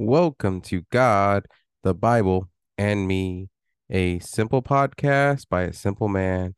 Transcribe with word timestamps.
Welcome 0.00 0.60
to 0.60 0.82
God, 0.92 1.46
the 1.82 1.92
Bible, 1.92 2.48
and 2.78 3.08
Me, 3.08 3.48
a 3.90 4.20
simple 4.20 4.62
podcast 4.62 5.48
by 5.48 5.62
a 5.62 5.72
simple 5.72 6.06
man 6.06 6.54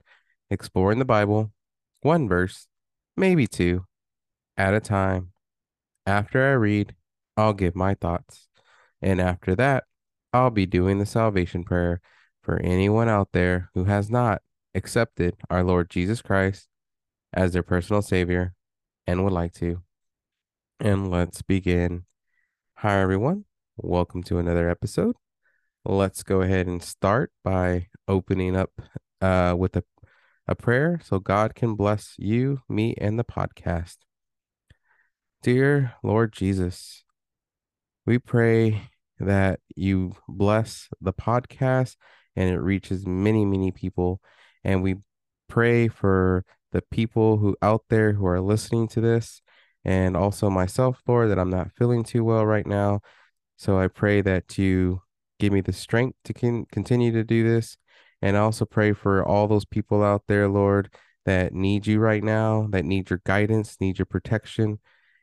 exploring 0.51 0.98
the 0.98 1.07
Bible, 1.07 1.50
one 2.03 2.29
verse, 2.29 2.68
maybe 3.16 3.46
two, 3.46 3.87
at 4.59 4.75
a 4.75 4.80
time. 4.80 5.32
After 6.05 6.50
I 6.50 6.53
read, 6.53 6.95
I'll 7.34 7.55
give 7.55 7.75
my 7.75 7.95
thoughts. 7.95 8.48
And 9.00 9.23
after 9.23 9.57
that, 9.57 9.84
I'll 10.34 10.50
be 10.50 10.66
doing 10.66 10.98
the 10.98 11.07
salvation 11.07 11.64
prayer 11.64 12.02
for 12.43 12.61
anyone 12.61 13.09
out 13.09 13.30
there 13.32 13.70
who 13.72 13.84
has 13.84 14.11
not 14.11 14.43
accepted 14.75 15.36
our 15.48 15.64
Lord 15.64 15.88
Jesus 15.88 16.20
Christ 16.20 16.68
as 17.32 17.54
their 17.54 17.62
personal 17.62 18.02
Savior 18.02 18.52
and 19.07 19.25
would 19.25 19.32
like 19.32 19.54
to. 19.54 19.80
And 20.79 21.11
let's 21.11 21.41
begin. 21.41 22.05
Hi, 22.83 22.98
everyone. 23.02 23.45
Welcome 23.77 24.23
to 24.23 24.39
another 24.39 24.70
episode. 24.70 25.15
Let's 25.84 26.23
go 26.23 26.41
ahead 26.41 26.66
and 26.66 26.83
start 26.83 27.30
by 27.45 27.88
opening 28.09 28.57
up 28.57 28.71
uh, 29.21 29.55
with 29.59 29.77
a, 29.77 29.84
a 30.48 30.55
prayer 30.55 30.98
so 31.05 31.19
God 31.19 31.55
can 31.55 31.74
bless 31.74 32.15
you, 32.16 32.62
me, 32.71 32.95
and 32.97 33.19
the 33.19 33.24
podcast. 33.24 33.98
Dear 35.43 35.93
Lord 36.02 36.33
Jesus, 36.33 37.05
we 38.07 38.19
pray 38.19 38.88
that 39.19 39.60
you 39.77 40.16
bless 40.27 40.88
the 41.02 41.12
podcast 41.12 41.97
and 42.35 42.49
it 42.49 42.60
reaches 42.60 43.07
many, 43.07 43.45
many 43.45 43.73
people. 43.73 44.23
And 44.65 44.83
we 44.83 44.95
pray 45.51 45.88
for 45.88 46.47
the 46.73 46.80
people 46.80 47.37
who 47.37 47.59
out 47.60 47.83
there 47.91 48.15
who 48.15 48.24
are 48.24 48.41
listening 48.41 48.88
to 48.88 49.02
this 49.02 49.43
and 49.84 50.16
also 50.16 50.51
myself, 50.51 51.02
Lord, 51.07 51.30
that 51.30 51.39
I'm 51.39 51.51
not 51.51 51.73
feeling 51.77 52.05
too 52.05 52.25
well 52.25 52.45
right 52.45 52.66
now. 52.66 53.01
So 53.57 53.79
I 53.79 53.88
pray 53.88 54.21
that 54.23 54.59
you 54.59 55.02
give 55.38 55.52
me 55.52 55.60
the 55.60 55.73
strength 55.73 56.16
to 56.24 56.35
con- 56.35 56.66
continue 56.71 57.13
to 57.13 57.24
do 57.24 57.49
this. 57.49 57.77
And 58.23 58.37
I 58.37 58.41
also 58.41 58.65
pray 58.65 58.93
for 58.93 59.27
all 59.27 59.49
those 59.49 59.65
people 59.65 60.02
out 60.02 60.24
there, 60.29 60.49
Lord, 60.49 60.93
that 61.24 61.54
need 61.54 61.87
you 61.87 61.99
right 61.99 62.23
now, 62.23 62.69
that 62.71 62.85
need 62.85 63.10
your 63.10 63.23
guidance, 63.24 63.77
need 63.80 63.99
your 63.99 64.06
protection, 64.06 64.78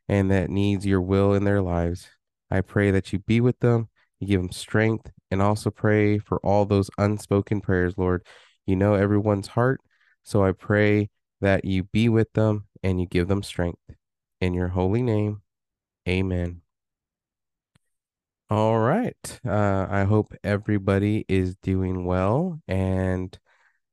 and 0.09 0.31
that 0.31 0.49
needs 0.49 0.85
your 0.85 1.01
will 1.01 1.33
in 1.33 1.43
their 1.43 1.61
lives. 1.61 2.07
I 2.49 2.61
pray 2.61 2.91
that 2.91 3.11
you 3.13 3.19
be 3.19 3.41
with 3.41 3.59
them, 3.59 3.89
you 4.19 4.27
give 4.27 4.41
them 4.41 4.51
strength, 4.51 5.11
and 5.29 5.41
also 5.41 5.69
pray 5.69 6.17
for 6.17 6.39
all 6.39 6.65
those 6.65 6.89
unspoken 6.97 7.61
prayers, 7.61 7.95
Lord. 7.97 8.25
You 8.65 8.75
know 8.75 8.93
everyone's 8.93 9.47
heart. 9.47 9.81
So 10.23 10.43
I 10.43 10.51
pray 10.51 11.09
that 11.41 11.65
you 11.65 11.83
be 11.83 12.09
with 12.09 12.33
them 12.33 12.65
and 12.83 12.99
you 12.99 13.07
give 13.07 13.27
them 13.27 13.43
strength. 13.43 13.79
In 14.39 14.53
your 14.53 14.67
holy 14.69 15.01
name, 15.01 15.41
amen. 16.07 16.61
All 18.49 18.79
right. 18.79 19.39
Uh, 19.45 19.87
I 19.89 20.03
hope 20.05 20.33
everybody 20.43 21.25
is 21.27 21.55
doing 21.57 22.05
well 22.05 22.61
and 22.67 23.37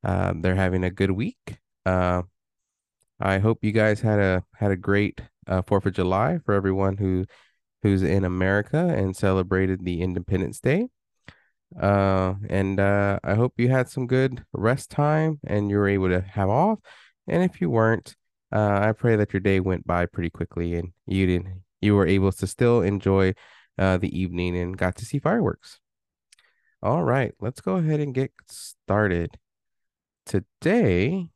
uh, 0.03 0.33
they're 0.37 0.55
having 0.55 0.83
a 0.83 0.89
good 0.89 1.11
week. 1.11 1.57
Uh, 1.85 2.23
I 3.19 3.39
hope 3.39 3.63
you 3.63 3.71
guys 3.71 4.01
had 4.01 4.19
a 4.19 4.43
had 4.55 4.71
a 4.71 4.77
great 4.77 5.21
uh, 5.47 5.61
Fourth 5.61 5.85
of 5.85 5.93
July 5.93 6.39
for 6.45 6.53
everyone 6.53 6.97
who 6.97 7.25
who's 7.81 8.03
in 8.03 8.23
America 8.25 8.77
and 8.77 9.15
celebrated 9.15 9.83
the 9.83 10.01
Independence 10.01 10.59
Day. 10.59 10.87
Uh, 11.79 12.35
and 12.49 12.79
uh, 12.79 13.19
I 13.23 13.35
hope 13.35 13.53
you 13.57 13.69
had 13.69 13.89
some 13.89 14.07
good 14.07 14.45
rest 14.53 14.89
time 14.89 15.39
and 15.45 15.69
you 15.69 15.77
were 15.77 15.89
able 15.89 16.09
to 16.09 16.21
have 16.21 16.49
off. 16.49 16.79
And 17.27 17.43
if 17.43 17.59
you 17.61 17.69
weren't, 17.69 18.15
uh, 18.55 18.79
I 18.81 18.93
pray 18.93 19.17
that 19.17 19.33
your 19.33 19.41
day 19.41 19.59
went 19.59 19.85
by 19.85 20.05
pretty 20.05 20.29
quickly 20.29 20.75
and 20.75 20.93
you 21.05 21.27
didn't 21.27 21.63
you 21.81 21.93
were 21.93 22.07
able 22.07 22.31
to 22.31 22.47
still 22.47 22.81
enjoy 22.81 23.33
uh, 23.77 23.97
the 23.97 24.17
evening 24.17 24.57
and 24.57 24.77
got 24.77 24.95
to 24.95 25.05
see 25.05 25.19
fireworks. 25.19 25.79
All 26.81 27.03
right, 27.03 27.33
let's 27.39 27.61
go 27.61 27.75
ahead 27.75 27.99
and 27.99 28.13
get 28.13 28.31
started. 28.47 29.37
Today, 30.25 31.29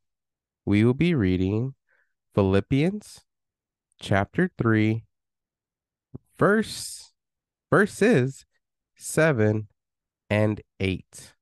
we 0.65 0.83
will 0.83 0.93
be 0.93 1.13
reading 1.13 1.75
Philippians 2.33 3.21
chapter 3.99 4.49
3, 4.57 5.03
verse 6.37 7.11
verses 7.69 8.45
7 8.95 9.67
and 10.29 10.61
8. 10.79 11.33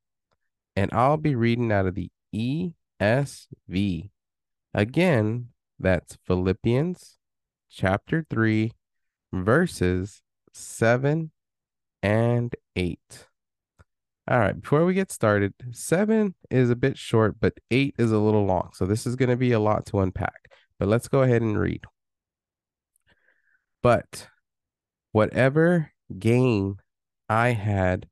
And 0.76 0.90
I'll 0.92 1.18
be 1.18 1.36
reading 1.36 1.72
out 1.72 1.86
of 1.86 1.96
the 1.96 2.10
ESV. 2.36 4.10
Again, 4.74 5.48
that's 5.80 6.18
Philippians 6.26 7.18
chapter 7.70 8.26
3, 8.30 8.72
verses 9.32 10.22
7 10.54 11.32
and 12.02 12.56
8. 12.76 13.00
All 14.30 14.40
right, 14.40 14.60
before 14.60 14.84
we 14.86 14.94
get 14.94 15.12
started, 15.12 15.54
7 15.72 16.36
is 16.50 16.70
a 16.70 16.76
bit 16.76 16.98
short, 16.98 17.40
but 17.40 17.54
8 17.72 17.96
is 17.98 18.12
a 18.12 18.18
little 18.18 18.46
long. 18.46 18.72
So 18.74 18.86
this 18.86 19.06
is 19.06 19.16
going 19.16 19.30
to 19.30 19.38
be 19.38 19.54
a 19.54 19.60
lot 19.60 19.86
to 19.88 20.00
unpack. 20.00 20.50
But 20.80 20.90
let's 20.90 21.08
go 21.08 21.22
ahead 21.22 21.42
and 21.42 21.58
read. 21.58 21.86
But 23.82 24.28
whatever 25.12 25.92
gain 26.18 26.78
I 27.30 27.50
had, 27.50 28.08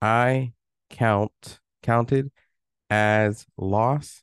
I 0.00 0.52
count 0.90 1.60
counted 1.82 2.30
as 2.90 3.46
loss 3.56 4.22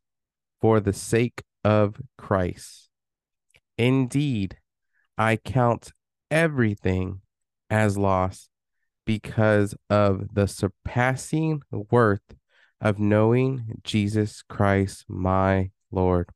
for 0.62 0.80
the 0.80 0.94
sake 0.94 1.44
of 1.64 2.02
Christ. 2.18 2.90
Indeed, 3.78 4.58
I 5.18 5.36
count 5.36 5.92
everything 6.32 7.22
as 7.70 7.98
loss 7.98 8.50
because 9.06 9.76
of 9.90 10.34
the 10.34 10.48
surpassing 10.48 11.62
worth 11.72 12.36
of 12.82 13.00
knowing 13.00 13.80
Jesus 13.84 14.42
Christ, 14.42 15.06
my 15.08 15.72
Lord. 15.92 16.30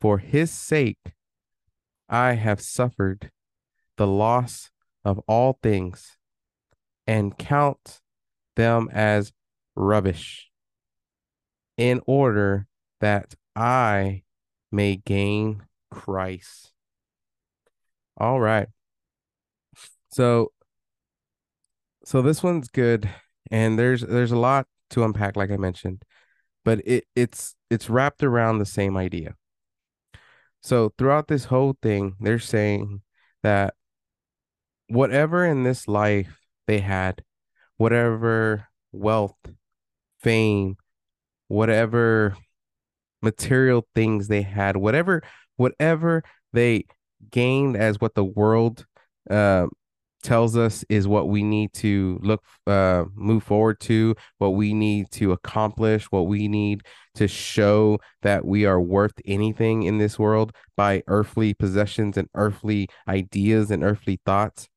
For 0.00 0.18
his 0.18 0.50
sake, 0.50 1.12
I 2.08 2.34
have 2.34 2.60
suffered 2.60 3.30
the 3.96 4.06
loss 4.06 4.70
of 5.04 5.18
all 5.28 5.58
things 5.62 6.16
and 7.06 7.36
count 7.38 8.00
them 8.56 8.88
as 8.92 9.32
rubbish 9.76 10.50
in 11.76 12.00
order 12.06 12.66
that 13.00 13.34
I 13.56 14.22
may 14.72 14.96
gain 14.96 15.62
Christ. 15.90 16.72
All 18.16 18.40
right. 18.40 18.68
So 20.10 20.52
so 22.04 22.22
this 22.22 22.42
one's 22.42 22.68
good 22.68 23.08
and 23.50 23.78
there's 23.78 24.02
there's 24.02 24.32
a 24.32 24.38
lot 24.38 24.66
to 24.90 25.04
unpack 25.04 25.36
like 25.36 25.50
I 25.50 25.56
mentioned, 25.56 26.02
but 26.64 26.80
it 26.86 27.04
it's 27.16 27.54
it's 27.70 27.90
wrapped 27.90 28.22
around 28.22 28.58
the 28.58 28.66
same 28.66 28.96
idea. 28.96 29.34
So 30.62 30.92
throughout 30.96 31.28
this 31.28 31.44
whole 31.44 31.76
thing, 31.82 32.16
they're 32.20 32.38
saying 32.38 33.02
that 33.42 33.74
whatever 34.88 35.44
in 35.44 35.62
this 35.62 35.88
life 35.88 36.40
they 36.66 36.80
had, 36.80 37.22
whatever 37.76 38.68
wealth, 38.92 39.36
fame, 40.20 40.76
whatever 41.48 42.36
material 43.24 43.86
things 43.94 44.28
they 44.28 44.42
had, 44.42 44.76
whatever 44.76 45.22
whatever 45.56 46.22
they 46.52 46.84
gained 47.30 47.76
as 47.76 48.00
what 48.00 48.14
the 48.14 48.24
world 48.24 48.86
uh, 49.30 49.66
tells 50.22 50.56
us 50.56 50.84
is 50.88 51.06
what 51.06 51.28
we 51.28 51.42
need 51.42 51.72
to 51.74 52.18
look 52.22 52.42
uh 52.66 53.04
move 53.14 53.42
forward 53.42 53.78
to 53.78 54.16
what 54.38 54.50
we 54.50 54.72
need 54.72 55.10
to 55.10 55.32
accomplish 55.32 56.06
what 56.06 56.26
we 56.26 56.48
need 56.48 56.82
to 57.14 57.28
show 57.28 57.98
that 58.22 58.44
we 58.44 58.64
are 58.64 58.80
worth 58.80 59.12
anything 59.26 59.82
in 59.82 59.98
this 59.98 60.18
world 60.18 60.52
by 60.76 61.02
earthly 61.06 61.54
possessions 61.54 62.16
and 62.16 62.28
earthly 62.34 62.88
ideas 63.06 63.70
and 63.70 63.84
earthly 63.84 64.18
thoughts. 64.24 64.68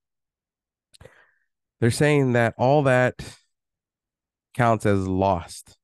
They're 1.79 1.91
saying 1.91 2.33
that 2.33 2.53
all 2.57 2.83
that 2.83 3.38
counts 4.53 4.85
as 4.85 5.07
lost 5.07 5.77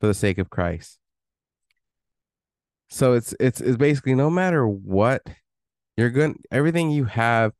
for 0.00 0.06
the 0.06 0.14
sake 0.14 0.38
of 0.38 0.50
Christ 0.50 0.98
so 2.94 3.14
it's 3.14 3.34
it's 3.40 3.60
it's 3.60 3.76
basically 3.76 4.14
no 4.14 4.30
matter 4.30 4.68
what 4.68 5.22
you're 5.96 6.10
going 6.10 6.40
everything 6.52 6.92
you 6.92 7.06
have 7.06 7.52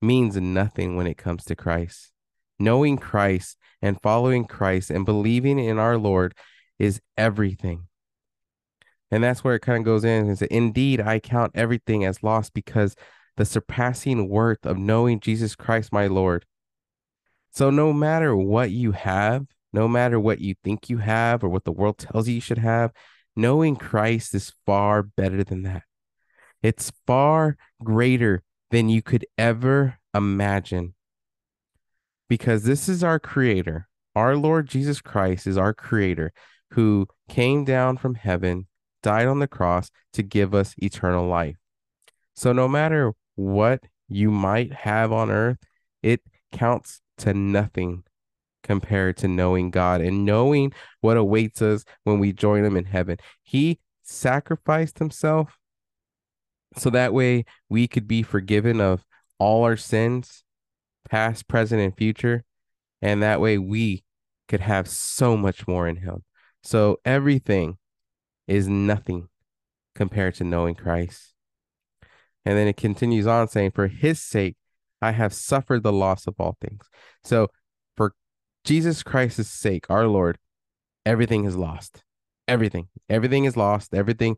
means 0.00 0.36
nothing 0.36 0.94
when 0.94 1.08
it 1.08 1.18
comes 1.18 1.44
to 1.44 1.56
Christ. 1.56 2.12
Knowing 2.58 2.96
Christ 2.96 3.56
and 3.82 4.00
following 4.00 4.44
Christ 4.44 4.90
and 4.90 5.04
believing 5.04 5.58
in 5.58 5.78
our 5.78 5.98
Lord 5.98 6.34
is 6.78 7.00
everything. 7.16 7.88
And 9.10 9.24
that's 9.24 9.42
where 9.42 9.56
it 9.56 9.62
kind 9.62 9.78
of 9.78 9.84
goes 9.84 10.04
in 10.04 10.28
and 10.28 10.42
Indeed, 10.42 11.00
I 11.00 11.18
count 11.18 11.52
everything 11.54 12.04
as 12.04 12.22
lost 12.22 12.54
because 12.54 12.94
the 13.36 13.44
surpassing 13.44 14.28
worth 14.28 14.64
of 14.64 14.78
knowing 14.78 15.18
Jesus 15.18 15.56
Christ, 15.56 15.92
my 15.92 16.06
Lord. 16.06 16.44
So, 17.50 17.70
no 17.70 17.92
matter 17.92 18.36
what 18.36 18.70
you 18.70 18.92
have, 18.92 19.46
no 19.72 19.88
matter 19.88 20.20
what 20.20 20.40
you 20.40 20.54
think 20.62 20.88
you 20.88 20.98
have 20.98 21.42
or 21.42 21.48
what 21.48 21.64
the 21.64 21.72
world 21.72 21.98
tells 21.98 22.28
you 22.28 22.34
you 22.34 22.40
should 22.40 22.58
have, 22.58 22.92
knowing 23.36 23.76
Christ 23.76 24.34
is 24.34 24.52
far 24.66 25.02
better 25.02 25.44
than 25.44 25.62
that. 25.62 25.82
It's 26.62 26.92
far 27.06 27.56
greater 27.82 28.42
than 28.70 28.88
you 28.88 29.02
could 29.02 29.26
ever 29.38 29.98
imagine. 30.14 30.94
Because 32.28 32.64
this 32.64 32.88
is 32.88 33.02
our 33.02 33.18
creator. 33.18 33.88
Our 34.14 34.36
Lord 34.36 34.68
Jesus 34.68 35.00
Christ 35.00 35.46
is 35.46 35.56
our 35.56 35.72
creator 35.72 36.32
who 36.72 37.08
came 37.28 37.64
down 37.64 37.96
from 37.96 38.14
heaven, 38.14 38.66
died 39.02 39.26
on 39.26 39.38
the 39.38 39.48
cross 39.48 39.90
to 40.12 40.22
give 40.22 40.54
us 40.54 40.74
eternal 40.78 41.26
life. 41.26 41.56
So 42.34 42.52
no 42.52 42.68
matter 42.68 43.12
what 43.36 43.82
you 44.08 44.30
might 44.30 44.72
have 44.72 45.12
on 45.12 45.30
earth, 45.30 45.58
it 46.02 46.20
counts 46.52 47.00
to 47.18 47.34
nothing 47.34 48.04
compared 48.62 49.16
to 49.18 49.28
knowing 49.28 49.70
God 49.70 50.00
and 50.00 50.24
knowing 50.24 50.72
what 51.00 51.16
awaits 51.16 51.62
us 51.62 51.84
when 52.04 52.18
we 52.18 52.32
join 52.32 52.64
him 52.64 52.76
in 52.76 52.84
heaven. 52.84 53.18
He 53.42 53.80
sacrificed 54.02 54.98
himself 54.98 55.56
so 56.76 56.90
that 56.90 57.12
way 57.12 57.44
we 57.68 57.88
could 57.88 58.06
be 58.06 58.22
forgiven 58.22 58.80
of 58.80 59.04
all 59.38 59.64
our 59.64 59.76
sins, 59.76 60.44
past, 61.08 61.48
present, 61.48 61.80
and 61.80 61.96
future. 61.96 62.44
And 63.02 63.22
that 63.22 63.40
way 63.40 63.58
we 63.58 64.04
could 64.48 64.60
have 64.60 64.88
so 64.88 65.36
much 65.36 65.66
more 65.66 65.88
in 65.88 65.96
him. 65.96 66.24
So 66.62 67.00
everything 67.04 67.78
is 68.46 68.68
nothing 68.68 69.28
compared 69.94 70.34
to 70.36 70.44
knowing 70.44 70.74
Christ. 70.74 71.32
And 72.44 72.56
then 72.56 72.68
it 72.68 72.76
continues 72.76 73.26
on 73.26 73.48
saying, 73.48 73.72
For 73.72 73.88
his 73.88 74.20
sake, 74.20 74.56
I 75.02 75.12
have 75.12 75.32
suffered 75.32 75.82
the 75.82 75.92
loss 75.92 76.26
of 76.26 76.34
all 76.38 76.56
things. 76.60 76.86
So 77.24 77.48
Jesus 78.64 79.02
Christ's 79.02 79.48
sake, 79.48 79.86
our 79.88 80.06
Lord, 80.06 80.38
everything 81.06 81.44
is 81.44 81.56
lost. 81.56 82.02
Everything. 82.46 82.88
Everything 83.08 83.44
is 83.44 83.56
lost. 83.56 83.94
Everything 83.94 84.36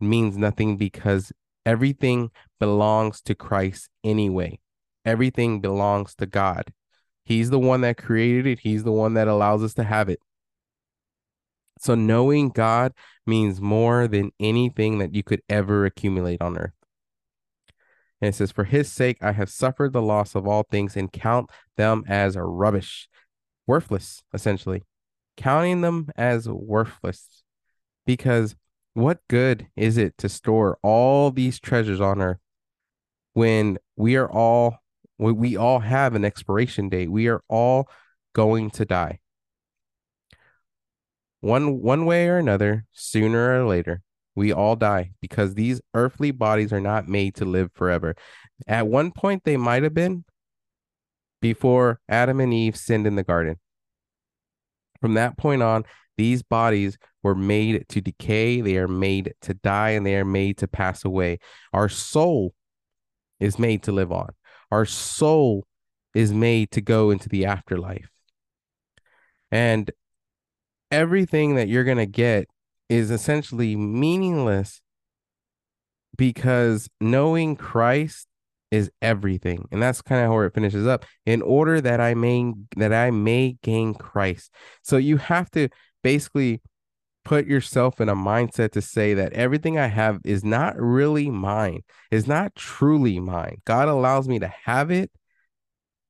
means 0.00 0.36
nothing 0.36 0.76
because 0.76 1.32
everything 1.66 2.30
belongs 2.60 3.20
to 3.22 3.34
Christ 3.34 3.88
anyway. 4.02 4.58
Everything 5.04 5.60
belongs 5.60 6.14
to 6.16 6.26
God. 6.26 6.72
He's 7.24 7.50
the 7.50 7.58
one 7.58 7.80
that 7.82 7.96
created 7.96 8.46
it, 8.46 8.58
He's 8.60 8.84
the 8.84 8.92
one 8.92 9.14
that 9.14 9.28
allows 9.28 9.62
us 9.62 9.74
to 9.74 9.84
have 9.84 10.08
it. 10.08 10.20
So 11.78 11.94
knowing 11.94 12.50
God 12.50 12.92
means 13.26 13.60
more 13.60 14.06
than 14.08 14.30
anything 14.38 14.98
that 14.98 15.14
you 15.14 15.22
could 15.22 15.42
ever 15.48 15.84
accumulate 15.84 16.40
on 16.40 16.56
earth. 16.56 16.72
And 18.20 18.28
it 18.28 18.34
says, 18.34 18.52
For 18.52 18.64
his 18.64 18.90
sake, 18.90 19.18
I 19.20 19.32
have 19.32 19.50
suffered 19.50 19.92
the 19.92 20.02
loss 20.02 20.34
of 20.34 20.46
all 20.46 20.62
things 20.62 20.96
and 20.96 21.12
count 21.12 21.50
them 21.76 22.04
as 22.06 22.36
rubbish, 22.36 23.08
worthless, 23.66 24.22
essentially, 24.32 24.82
counting 25.36 25.80
them 25.80 26.10
as 26.16 26.48
worthless. 26.48 27.42
Because 28.06 28.56
what 28.94 29.20
good 29.28 29.68
is 29.76 29.96
it 29.96 30.16
to 30.18 30.28
store 30.28 30.78
all 30.82 31.30
these 31.30 31.58
treasures 31.58 32.00
on 32.00 32.20
earth 32.20 32.38
when 33.32 33.78
we 33.96 34.16
are 34.16 34.30
all 34.30 34.78
we 35.18 35.56
all 35.56 35.78
have 35.80 36.14
an 36.14 36.24
expiration 36.24 36.88
date. 36.88 37.10
We 37.10 37.28
are 37.28 37.42
all 37.48 37.88
going 38.34 38.70
to 38.70 38.84
die. 38.84 39.20
One 41.40 41.80
one 41.80 42.04
way 42.06 42.28
or 42.28 42.38
another, 42.38 42.86
sooner 42.92 43.60
or 43.60 43.66
later, 43.66 44.02
we 44.34 44.52
all 44.52 44.76
die 44.76 45.12
because 45.20 45.54
these 45.54 45.80
earthly 45.94 46.30
bodies 46.30 46.72
are 46.72 46.80
not 46.80 47.08
made 47.08 47.34
to 47.36 47.44
live 47.44 47.70
forever. 47.74 48.16
At 48.66 48.86
one 48.86 49.12
point 49.12 49.44
they 49.44 49.56
might 49.56 49.82
have 49.82 49.94
been 49.94 50.24
before 51.44 52.00
Adam 52.08 52.40
and 52.40 52.54
Eve 52.54 52.74
sinned 52.74 53.06
in 53.06 53.16
the 53.16 53.22
garden. 53.22 53.56
From 55.02 55.12
that 55.12 55.36
point 55.36 55.62
on, 55.62 55.84
these 56.16 56.42
bodies 56.42 56.96
were 57.22 57.34
made 57.34 57.86
to 57.90 58.00
decay, 58.00 58.62
they 58.62 58.78
are 58.78 58.88
made 58.88 59.34
to 59.42 59.52
die, 59.52 59.90
and 59.90 60.06
they 60.06 60.16
are 60.16 60.24
made 60.24 60.56
to 60.56 60.66
pass 60.66 61.04
away. 61.04 61.40
Our 61.74 61.90
soul 61.90 62.54
is 63.40 63.58
made 63.58 63.82
to 63.82 63.92
live 63.92 64.10
on. 64.10 64.30
Our 64.70 64.86
soul 64.86 65.66
is 66.14 66.32
made 66.32 66.70
to 66.70 66.80
go 66.80 67.10
into 67.10 67.28
the 67.28 67.44
afterlife. 67.44 68.08
And 69.50 69.90
everything 70.90 71.56
that 71.56 71.68
you're 71.68 71.84
going 71.84 71.98
to 71.98 72.06
get 72.06 72.48
is 72.88 73.10
essentially 73.10 73.76
meaningless 73.76 74.80
because 76.16 76.88
knowing 77.02 77.54
Christ 77.54 78.28
is 78.74 78.90
everything. 79.00 79.68
And 79.70 79.80
that's 79.80 80.02
kind 80.02 80.26
of 80.26 80.32
where 80.32 80.46
it 80.46 80.54
finishes 80.54 80.84
up. 80.84 81.04
In 81.24 81.42
order 81.42 81.80
that 81.80 82.00
I 82.00 82.14
may 82.14 82.52
that 82.76 82.92
I 82.92 83.12
may 83.12 83.56
gain 83.62 83.94
Christ. 83.94 84.52
So 84.82 84.96
you 84.96 85.16
have 85.18 85.48
to 85.52 85.68
basically 86.02 86.60
put 87.24 87.46
yourself 87.46 88.00
in 88.00 88.08
a 88.08 88.16
mindset 88.16 88.72
to 88.72 88.82
say 88.82 89.14
that 89.14 89.32
everything 89.32 89.78
I 89.78 89.86
have 89.86 90.20
is 90.24 90.44
not 90.44 90.74
really 90.76 91.30
mine, 91.30 91.82
is 92.10 92.26
not 92.26 92.56
truly 92.56 93.20
mine. 93.20 93.62
God 93.64 93.88
allows 93.88 94.28
me 94.28 94.40
to 94.40 94.52
have 94.64 94.90
it 94.90 95.10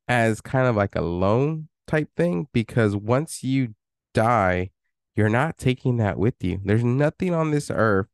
as 0.09 0.41
kind 0.41 0.67
of 0.67 0.75
like 0.75 0.97
a 0.97 1.03
loan 1.03 1.69
type 1.87 2.09
thing 2.17 2.49
because 2.53 2.97
once 2.97 3.45
you 3.45 3.75
die, 4.15 4.71
you're 5.15 5.29
not 5.29 5.59
taking 5.59 5.99
that 5.99 6.19
with 6.19 6.43
you. 6.43 6.61
There's 6.65 6.83
nothing 6.83 7.33
on 7.35 7.51
this 7.51 7.71
earth, 7.71 8.09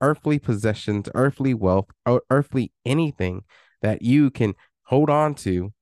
earthly 0.00 0.38
possessions, 0.38 1.08
earthly 1.14 1.54
wealth, 1.54 1.86
earthly 2.30 2.72
anything 2.84 3.42
that 3.86 4.02
you 4.02 4.30
can 4.30 4.52
hold 4.82 5.08
on 5.08 5.32
to 5.32 5.72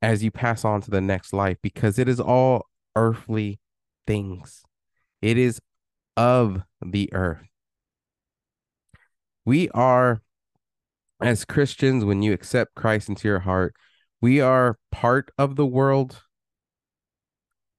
as 0.00 0.24
you 0.24 0.30
pass 0.30 0.64
on 0.64 0.80
to 0.80 0.90
the 0.90 1.02
next 1.02 1.34
life 1.34 1.58
because 1.62 1.98
it 1.98 2.08
is 2.08 2.18
all 2.18 2.66
earthly 2.96 3.60
things. 4.06 4.62
It 5.20 5.36
is 5.36 5.60
of 6.16 6.62
the 6.84 7.12
earth. 7.12 7.46
We 9.44 9.68
are, 9.70 10.22
as 11.20 11.44
Christians, 11.44 12.06
when 12.06 12.22
you 12.22 12.32
accept 12.32 12.74
Christ 12.74 13.10
into 13.10 13.28
your 13.28 13.40
heart, 13.40 13.74
we 14.22 14.40
are 14.40 14.78
part 14.90 15.30
of 15.36 15.56
the 15.56 15.66
world. 15.66 16.22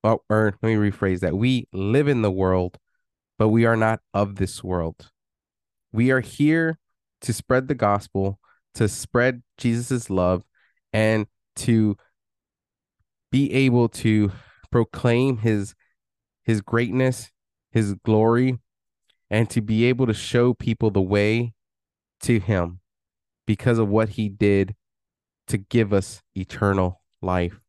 Well, 0.03 0.23
or 0.29 0.53
let 0.61 0.69
me 0.69 0.75
rephrase 0.75 1.21
that. 1.21 1.35
We 1.35 1.67
live 1.73 2.07
in 2.07 2.21
the 2.21 2.31
world, 2.31 2.77
but 3.39 3.49
we 3.49 3.65
are 3.65 3.77
not 3.77 4.01
of 4.13 4.35
this 4.35 4.63
world. 4.63 5.09
We 5.91 6.11
are 6.11 6.19
here 6.21 6.77
to 7.21 7.33
spread 7.33 7.67
the 7.67 7.75
gospel, 7.75 8.39
to 8.75 8.87
spread 8.87 9.43
Jesus's 9.57 10.09
love, 10.09 10.43
and 10.91 11.27
to 11.57 11.97
be 13.31 13.51
able 13.53 13.89
to 13.89 14.31
proclaim 14.71 15.37
his 15.37 15.75
his 16.43 16.61
greatness, 16.61 17.31
his 17.71 17.93
glory 18.03 18.59
and 19.29 19.49
to 19.49 19.61
be 19.61 19.85
able 19.85 20.05
to 20.05 20.13
show 20.13 20.53
people 20.53 20.91
the 20.91 21.01
way 21.01 21.53
to 22.21 22.39
him 22.39 22.79
because 23.47 23.79
of 23.79 23.89
what 23.89 24.09
he 24.09 24.29
did 24.29 24.75
to 25.47 25.57
give 25.57 25.91
us 25.91 26.21
eternal 26.35 27.01
life. 27.21 27.59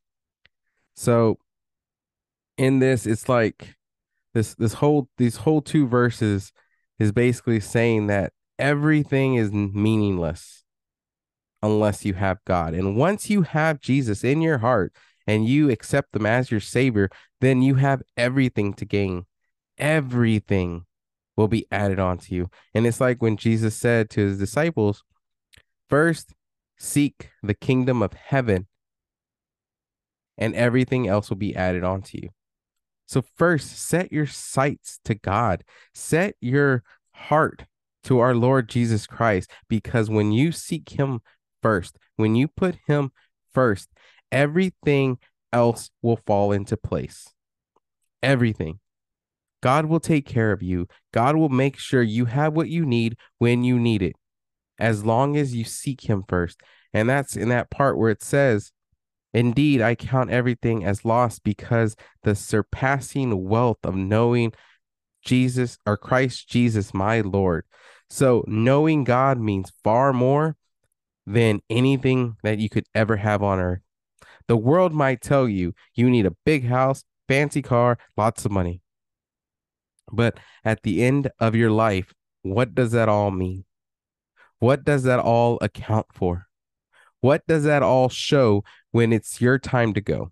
So 0.95 1.39
in 2.57 2.77
this 2.79 3.07
it's 3.07 3.27
like 3.27 3.75
this 4.35 4.53
this 4.53 4.75
whole 4.75 5.09
these 5.17 5.37
whole 5.37 5.61
two 5.61 5.87
verses 5.87 6.53
is 6.99 7.11
basically 7.11 7.59
saying 7.59 8.07
that 8.07 8.31
everything 8.59 9.33
is 9.35 9.51
meaningless 9.51 10.64
unless 11.65 12.05
you 12.05 12.13
have 12.13 12.43
God. 12.45 12.73
And 12.73 12.95
once 12.95 13.29
you 13.29 13.43
have 13.43 13.81
Jesus 13.81 14.23
in 14.23 14.41
your 14.41 14.59
heart 14.59 14.93
and 15.27 15.47
you 15.47 15.69
accept 15.69 16.15
him 16.15 16.25
as 16.25 16.51
your 16.51 16.59
savior, 16.59 17.09
then 17.41 17.61
you 17.61 17.75
have 17.75 18.03
everything 18.17 18.73
to 18.73 18.85
gain 18.85 19.25
everything 19.77 20.85
will 21.35 21.47
be 21.47 21.67
added 21.71 21.99
onto 21.99 22.33
you. 22.33 22.49
And 22.73 22.85
it's 22.87 23.01
like 23.01 23.21
when 23.21 23.37
Jesus 23.37 23.75
said 23.75 24.09
to 24.11 24.21
his 24.21 24.37
disciples, 24.37 25.03
first 25.89 26.33
seek 26.77 27.29
the 27.43 27.53
kingdom 27.53 28.01
of 28.01 28.13
heaven, 28.13 28.67
and 30.37 30.53
everything 30.55 31.07
else 31.07 31.29
will 31.29 31.37
be 31.37 31.55
added 31.55 31.83
onto 31.83 32.17
you. 32.21 32.29
So, 33.05 33.23
first, 33.35 33.77
set 33.77 34.11
your 34.11 34.25
sights 34.25 34.99
to 35.05 35.15
God, 35.15 35.63
set 35.93 36.35
your 36.41 36.83
heart 37.11 37.65
to 38.03 38.19
our 38.19 38.35
Lord 38.35 38.67
Jesus 38.67 39.07
Christ, 39.07 39.49
because 39.69 40.09
when 40.09 40.31
you 40.31 40.51
seek 40.51 40.89
Him 40.89 41.21
first, 41.65 41.97
when 42.15 42.35
you 42.35 42.47
put 42.47 42.75
Him 42.85 43.11
first, 43.51 43.89
everything 44.31 45.17
else 45.51 45.89
will 46.03 46.19
fall 46.27 46.51
into 46.51 46.77
place. 46.77 47.33
Everything. 48.21 48.79
God 49.63 49.87
will 49.87 49.99
take 49.99 50.27
care 50.27 50.51
of 50.51 50.61
you. 50.61 50.87
God 51.11 51.37
will 51.37 51.49
make 51.49 51.79
sure 51.79 52.03
you 52.03 52.25
have 52.25 52.53
what 52.53 52.69
you 52.69 52.85
need 52.85 53.17
when 53.39 53.63
you 53.63 53.79
need 53.79 54.03
it, 54.03 54.15
as 54.77 55.03
long 55.03 55.35
as 55.37 55.55
you 55.55 55.63
seek 55.63 56.07
Him 56.07 56.23
first. 56.29 56.61
And 56.93 57.09
that's 57.09 57.35
in 57.35 57.49
that 57.49 57.71
part 57.71 57.97
where 57.97 58.11
it 58.11 58.21
says, 58.21 58.71
Indeed, 59.33 59.81
I 59.81 59.95
count 59.95 60.29
everything 60.29 60.85
as 60.85 61.03
lost 61.03 61.43
because 61.43 61.95
the 62.21 62.35
surpassing 62.35 63.43
wealth 63.43 63.79
of 63.83 63.95
knowing 63.95 64.53
Jesus 65.23 65.79
or 65.83 65.97
Christ 65.97 66.47
Jesus, 66.47 66.93
my 66.93 67.21
Lord. 67.21 67.63
So, 68.07 68.43
knowing 68.45 69.03
God 69.03 69.39
means 69.39 69.73
far 69.83 70.13
more 70.13 70.55
than 71.25 71.61
anything 71.69 72.37
that 72.43 72.59
you 72.59 72.69
could 72.69 72.85
ever 72.93 73.17
have 73.17 73.41
on 73.41 73.59
earth. 73.59 73.81
The 74.47 74.57
world 74.57 74.93
might 74.93 75.21
tell 75.21 75.47
you 75.47 75.73
you 75.95 76.09
need 76.09 76.25
a 76.25 76.35
big 76.45 76.65
house, 76.65 77.03
fancy 77.27 77.61
car, 77.61 77.97
lots 78.15 78.45
of 78.45 78.51
money. 78.51 78.81
But 80.11 80.39
at 80.63 80.83
the 80.83 81.03
end 81.03 81.31
of 81.39 81.55
your 81.55 81.71
life, 81.71 82.13
what 82.43 82.75
does 82.75 82.91
that 82.91 83.09
all 83.09 83.31
mean? 83.31 83.65
What 84.59 84.85
does 84.85 85.03
that 85.03 85.19
all 85.19 85.57
account 85.61 86.07
for? 86.13 86.47
What 87.21 87.45
does 87.47 87.63
that 87.63 87.81
all 87.81 88.07
show 88.07 88.63
when 88.91 89.11
it's 89.11 89.41
your 89.41 89.57
time 89.57 89.93
to 89.93 90.01
go? 90.01 90.31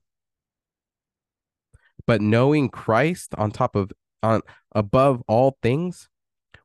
But 2.06 2.22
knowing 2.22 2.70
Christ 2.70 3.34
on 3.36 3.50
top 3.52 3.76
of 3.76 3.92
on 4.22 4.42
above 4.74 5.24
all 5.28 5.58
things, 5.64 6.08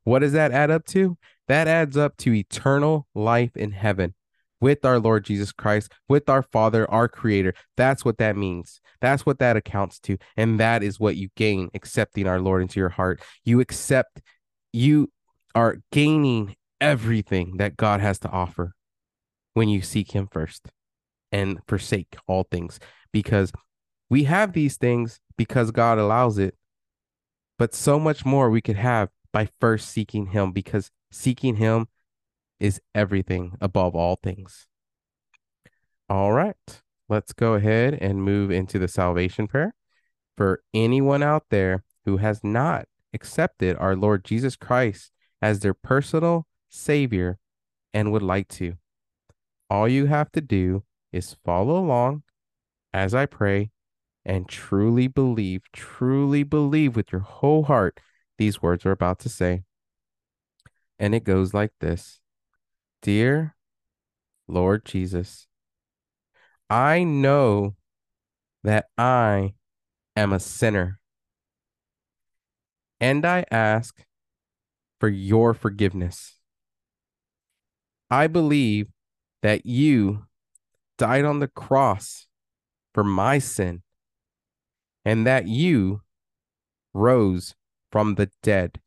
what 0.04 0.18
does 0.18 0.32
that 0.32 0.52
add 0.52 0.70
up 0.70 0.84
to? 0.86 1.16
That 1.48 1.66
adds 1.66 1.96
up 1.96 2.16
to 2.18 2.34
eternal 2.34 3.06
life 3.14 3.56
in 3.56 3.72
heaven 3.72 4.14
with 4.60 4.84
our 4.84 4.98
Lord 4.98 5.24
Jesus 5.24 5.52
Christ, 5.52 5.92
with 6.08 6.28
our 6.28 6.42
Father, 6.42 6.90
our 6.90 7.08
Creator. 7.08 7.54
That's 7.76 8.04
what 8.04 8.18
that 8.18 8.36
means. 8.36 8.80
That's 9.00 9.24
what 9.24 9.38
that 9.38 9.56
accounts 9.56 9.98
to. 10.00 10.18
And 10.36 10.58
that 10.60 10.82
is 10.82 10.98
what 10.98 11.16
you 11.16 11.28
gain 11.36 11.70
accepting 11.74 12.26
our 12.26 12.40
Lord 12.40 12.62
into 12.62 12.80
your 12.80 12.88
heart. 12.88 13.22
You 13.44 13.60
accept, 13.60 14.20
you 14.72 15.10
are 15.54 15.78
gaining 15.92 16.56
everything 16.80 17.56
that 17.58 17.76
God 17.76 18.00
has 18.00 18.18
to 18.20 18.30
offer 18.30 18.74
when 19.54 19.68
you 19.68 19.82
seek 19.82 20.12
Him 20.12 20.28
first 20.30 20.68
and 21.32 21.58
forsake 21.68 22.16
all 22.26 22.44
things 22.50 22.80
because 23.12 23.52
we 24.10 24.24
have 24.24 24.52
these 24.52 24.76
things 24.76 25.20
because 25.36 25.70
God 25.70 25.98
allows 25.98 26.38
it, 26.38 26.54
but 27.58 27.74
so 27.74 27.98
much 27.98 28.24
more 28.24 28.50
we 28.50 28.60
could 28.60 28.76
have 28.76 29.10
by 29.32 29.48
first 29.60 29.88
seeking 29.88 30.26
Him 30.26 30.52
because 30.52 30.90
seeking 31.10 31.56
Him 31.56 31.86
is 32.60 32.80
everything 32.94 33.56
above 33.60 33.94
all 33.94 34.16
things. 34.16 34.66
All 36.08 36.32
right, 36.32 36.82
let's 37.08 37.32
go 37.32 37.54
ahead 37.54 37.94
and 38.00 38.22
move 38.22 38.50
into 38.50 38.78
the 38.78 38.88
salvation 38.88 39.46
prayer. 39.46 39.74
For 40.36 40.62
anyone 40.72 41.22
out 41.22 41.46
there 41.50 41.84
who 42.04 42.18
has 42.18 42.42
not 42.42 42.86
accepted 43.12 43.76
our 43.76 43.96
Lord 43.96 44.24
Jesus 44.24 44.56
Christ 44.56 45.10
as 45.42 45.60
their 45.60 45.74
personal 45.74 46.46
Savior 46.68 47.38
and 47.92 48.12
would 48.12 48.22
like 48.22 48.48
to, 48.48 48.74
all 49.68 49.88
you 49.88 50.06
have 50.06 50.32
to 50.32 50.40
do 50.40 50.84
is 51.12 51.36
follow 51.44 51.76
along 51.76 52.22
as 52.92 53.14
I 53.14 53.26
pray 53.26 53.70
and 54.24 54.48
truly 54.48 55.08
believe, 55.08 55.62
truly 55.72 56.42
believe 56.42 56.96
with 56.96 57.12
your 57.12 57.22
whole 57.22 57.64
heart 57.64 58.00
these 58.36 58.62
words 58.62 58.86
are 58.86 58.92
about 58.92 59.18
to 59.20 59.28
say. 59.28 59.62
And 60.98 61.14
it 61.14 61.24
goes 61.24 61.52
like 61.52 61.72
this 61.80 62.20
Dear 63.00 63.54
Lord 64.48 64.84
Jesus, 64.84 65.46
I 66.68 67.04
know 67.04 67.76
that 68.64 68.86
I 68.98 69.54
am 70.16 70.32
a 70.32 70.40
sinner, 70.40 70.98
and 73.00 73.24
I 73.24 73.44
ask 73.52 74.04
for 74.98 75.08
your 75.08 75.54
forgiveness. 75.54 76.38
I 78.10 78.26
believe 78.26 78.88
that 79.42 79.64
you 79.64 80.26
died 80.96 81.24
on 81.24 81.38
the 81.38 81.46
cross 81.46 82.26
for 82.92 83.04
my 83.04 83.38
sin, 83.38 83.82
and 85.04 85.24
that 85.24 85.46
you 85.46 86.02
rose 86.92 87.54
from 87.92 88.16
the 88.16 88.28
dead. 88.42 88.80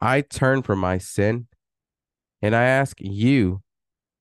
I 0.00 0.20
turn 0.20 0.62
from 0.62 0.80
my 0.80 0.98
sin 0.98 1.46
and 2.42 2.56
I 2.56 2.64
ask 2.64 2.96
you 3.00 3.62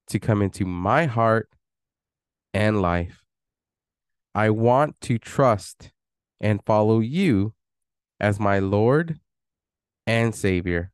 to 0.08 0.20
come 0.20 0.42
into 0.42 0.66
my 0.66 1.06
heart 1.06 1.50
and 2.54 2.82
life. 2.82 3.24
I 4.36 4.52
want 4.52 5.02
to 5.02 5.18
trust 5.18 5.92
and 6.40 6.64
follow 6.66 7.00
you 7.00 7.54
as 8.20 8.40
my 8.40 8.60
Lord 8.60 9.20
and 10.06 10.36
Savior. 10.36 10.92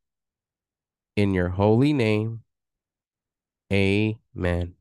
In 1.16 1.34
your 1.34 1.50
holy 1.50 1.94
name, 1.94 2.42
amen. 3.72 4.76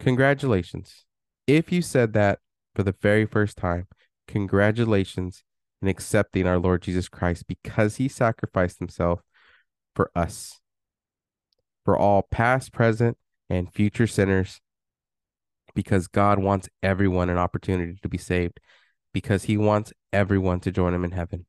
Congratulations. 0.00 1.04
If 1.46 1.72
you 1.72 1.82
said 1.82 2.12
that 2.12 2.38
for 2.74 2.82
the 2.82 2.94
very 3.00 3.26
first 3.26 3.56
time, 3.56 3.88
congratulations 4.26 5.42
in 5.82 5.88
accepting 5.88 6.46
our 6.46 6.58
Lord 6.58 6.82
Jesus 6.82 7.08
Christ 7.08 7.46
because 7.48 7.96
he 7.96 8.08
sacrificed 8.08 8.78
himself 8.78 9.22
for 9.94 10.10
us, 10.14 10.60
for 11.84 11.96
all 11.96 12.22
past, 12.30 12.72
present, 12.72 13.16
and 13.50 13.72
future 13.72 14.06
sinners, 14.06 14.60
because 15.74 16.08
God 16.08 16.38
wants 16.38 16.68
everyone 16.82 17.30
an 17.30 17.38
opportunity 17.38 17.96
to 18.02 18.08
be 18.08 18.18
saved, 18.18 18.60
because 19.12 19.44
He 19.44 19.56
wants 19.56 19.92
everyone 20.12 20.60
to 20.60 20.72
join 20.72 20.94
Him 20.94 21.04
in 21.04 21.12
heaven. 21.12 21.46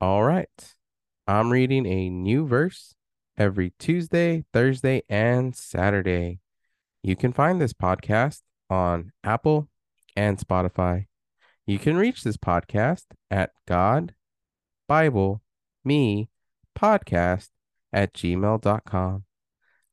All 0.00 0.22
right. 0.22 0.74
I'm 1.26 1.50
reading 1.50 1.86
a 1.86 2.10
new 2.10 2.46
verse 2.46 2.94
every 3.38 3.72
Tuesday, 3.78 4.44
Thursday, 4.52 5.02
and 5.08 5.56
Saturday. 5.56 6.40
You 7.02 7.16
can 7.16 7.32
find 7.32 7.60
this 7.60 7.72
podcast 7.72 8.42
on 8.68 9.12
Apple 9.22 9.68
and 10.16 10.38
Spotify. 10.38 11.06
You 11.66 11.78
can 11.78 11.96
reach 11.96 12.22
this 12.22 12.36
podcast 12.36 13.04
at 13.30 13.52
God 13.66 14.14
Bible 14.86 15.40
me 15.84 16.28
podcast 16.78 17.50
at 17.92 18.12
gmail.com. 18.12 19.24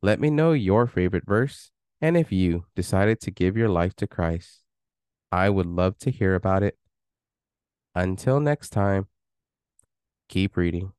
Let 0.01 0.19
me 0.19 0.29
know 0.29 0.53
your 0.53 0.87
favorite 0.87 1.25
verse 1.25 1.71
and 2.01 2.17
if 2.17 2.31
you 2.31 2.65
decided 2.75 3.19
to 3.21 3.31
give 3.31 3.55
your 3.55 3.69
life 3.69 3.95
to 3.97 4.07
Christ. 4.07 4.61
I 5.31 5.49
would 5.49 5.67
love 5.67 5.97
to 5.99 6.11
hear 6.11 6.35
about 6.35 6.63
it. 6.63 6.77
Until 7.93 8.39
next 8.39 8.69
time, 8.69 9.07
keep 10.27 10.57
reading. 10.57 10.93